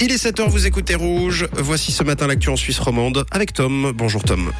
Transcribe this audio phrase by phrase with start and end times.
[0.00, 1.46] Il est 7h, vous écoutez Rouge.
[1.52, 3.92] Voici ce matin l'actu en Suisse romande avec Tom.
[3.94, 4.50] Bonjour Tom.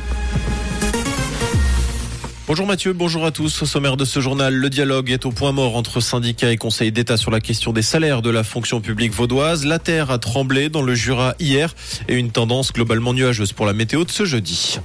[2.46, 3.62] Bonjour Mathieu, bonjour à tous.
[3.62, 6.92] Au sommaire de ce journal, le dialogue est au point mort entre syndicats et conseils
[6.92, 9.64] d'État sur la question des salaires de la fonction publique vaudoise.
[9.64, 11.74] La terre a tremblé dans le Jura hier
[12.08, 14.78] et une tendance globalement nuageuse pour la météo de ce jeudi.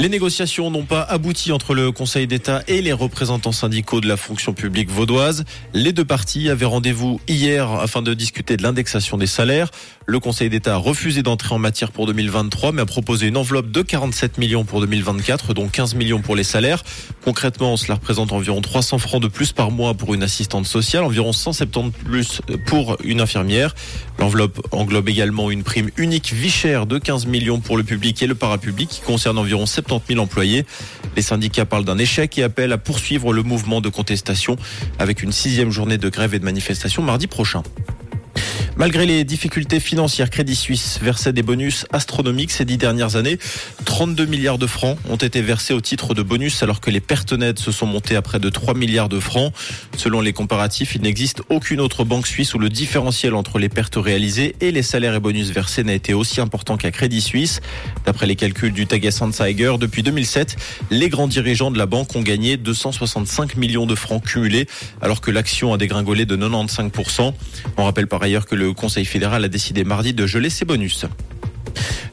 [0.00, 4.16] Les négociations n'ont pas abouti entre le Conseil d'État et les représentants syndicaux de la
[4.16, 5.44] fonction publique vaudoise.
[5.74, 9.70] Les deux parties avaient rendez-vous hier afin de discuter de l'indexation des salaires.
[10.06, 13.70] Le Conseil d'État a refusé d'entrer en matière pour 2023, mais a proposé une enveloppe
[13.70, 16.82] de 47 millions pour 2024, dont 15 millions pour les salaires.
[17.22, 21.34] Concrètement, cela représente environ 300 francs de plus par mois pour une assistante sociale, environ
[21.34, 23.74] 170 plus pour une infirmière.
[24.18, 28.26] L'enveloppe englobe également une prime unique vie chère de 15 millions pour le public et
[28.26, 30.64] le parapublic, qui concerne environ 70 70 000 employés.
[31.16, 34.56] Les syndicats parlent d'un échec et appellent à poursuivre le mouvement de contestation
[34.98, 37.62] avec une sixième journée de grève et de manifestation mardi prochain.
[38.80, 43.38] Malgré les difficultés financières, Crédit Suisse versait des bonus astronomiques ces dix dernières années.
[43.84, 47.34] 32 milliards de francs ont été versés au titre de bonus alors que les pertes
[47.34, 49.52] nettes se sont montées à près de 3 milliards de francs.
[49.98, 53.96] Selon les comparatifs, il n'existe aucune autre banque suisse où le différentiel entre les pertes
[53.96, 57.60] réalisées et les salaires et bonus versés n'a été aussi important qu'à Crédit Suisse.
[58.06, 60.56] D'après les calculs du Tages Anzeiger, depuis 2007,
[60.90, 64.66] les grands dirigeants de la banque ont gagné 265 millions de francs cumulés
[65.02, 67.34] alors que l'action a dégringolé de 95%.
[67.76, 70.64] On rappelle par ailleurs que le le Conseil fédéral a décidé mardi de geler ses
[70.64, 71.04] bonus.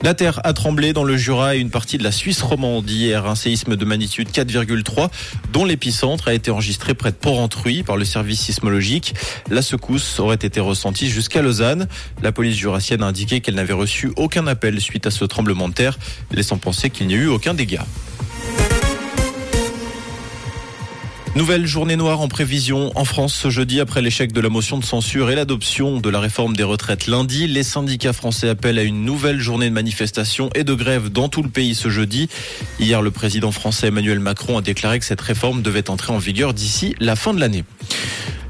[0.02, 3.28] La terre a tremblé dans le Jura et une partie de la Suisse romande hier.
[3.28, 5.10] Un séisme de magnitude 4,3
[5.54, 9.14] dont l'épicentre a été enregistré près de Porrentruy par le service sismologique.
[9.52, 11.88] La secousse aurait été ressentie jusqu'à Lausanne.
[12.24, 15.74] La police jurassienne a indiqué qu'elle n'avait reçu aucun appel suite à ce tremblement de
[15.76, 16.00] terre,
[16.32, 17.86] laissant penser qu'il n'y a eu aucun dégât.
[21.38, 24.84] Nouvelle journée noire en prévision en France ce jeudi après l'échec de la motion de
[24.84, 27.46] censure et l'adoption de la réforme des retraites lundi.
[27.46, 31.44] Les syndicats français appellent à une nouvelle journée de manifestation et de grève dans tout
[31.44, 32.28] le pays ce jeudi.
[32.80, 36.56] Hier, le président français Emmanuel Macron a déclaré que cette réforme devait entrer en vigueur
[36.56, 37.66] d'ici la fin de l'année.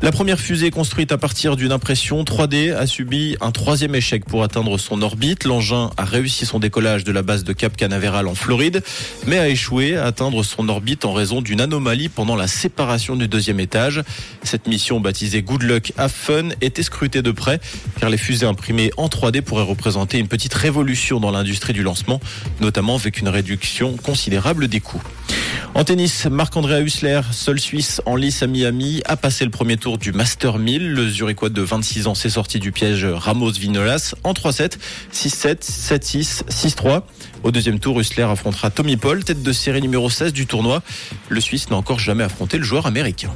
[0.04, 4.44] La première fusée construite à partir d'une impression 3D a subi un troisième échec pour
[4.44, 5.44] atteindre son orbite.
[5.44, 8.84] L'engin a réussi son décollage de la base de Cap Canaveral en Floride,
[9.26, 13.28] mais a échoué à atteindre son orbite en raison d'une anomalie pendant la séparation du
[13.28, 14.04] deuxième étage.
[14.44, 17.60] Cette mission baptisée Good Luck Have Fun était scrutée de près
[18.00, 22.22] car les fusées imprimées en 3D pourraient représenter une petite révolution dans l'industrie du lancement,
[22.62, 25.02] notamment avec une réduction considérable des coûts.
[25.78, 30.00] En tennis, Marc-André Hussler, seul Suisse en lice à Miami, a passé le premier tour
[30.00, 30.90] du Master 1000.
[30.90, 34.80] Le Zurichois de 26 ans s'est sorti du piège Ramos-Vinolas en 3-7,
[35.14, 37.04] 6-7, 7-6, 6-3.
[37.44, 40.82] Au deuxième tour, Hussler affrontera Tommy Paul, tête de série numéro 16 du tournoi.
[41.30, 43.30] Le Suisse n'a encore jamais affronté le joueur américain.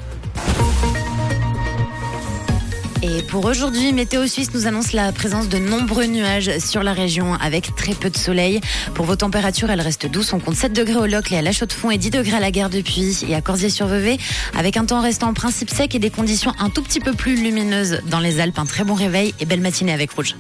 [3.03, 7.34] Et pour aujourd'hui, Météo Suisse nous annonce la présence de nombreux nuages sur la région
[7.34, 8.62] avec très peu de soleil.
[8.94, 10.34] Pour vos températures, elles restent douces.
[10.34, 12.51] On compte 7 degrés au Locle et à la Chaux-de-Fonds et 10 degrés à la
[12.51, 14.19] Gare de Puy et à Corsier-sur-Vevey
[14.56, 17.35] avec un temps restant en principe sec et des conditions un tout petit peu plus
[17.35, 18.59] lumineuses dans les Alpes.
[18.59, 20.35] Un très bon réveil et belle matinée avec Rouge.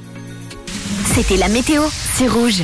[1.15, 1.83] C'était la météo,
[2.15, 2.59] c'est Rouge.